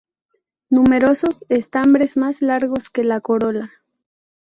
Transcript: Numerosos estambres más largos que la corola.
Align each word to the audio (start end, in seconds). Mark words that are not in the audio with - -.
Numerosos 0.71 1.45
estambres 1.47 2.17
más 2.17 2.41
largos 2.41 2.89
que 2.89 3.03
la 3.03 3.21
corola. 3.21 3.69